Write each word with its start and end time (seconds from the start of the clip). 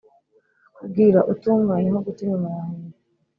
Kubwira 0.75 1.19
utumva 1.33 1.71
ni 1.77 1.87
nko 1.91 1.99
guta 2.05 2.19
inyuma 2.23 2.47
ya 2.55 2.61
Huye. 2.67 2.91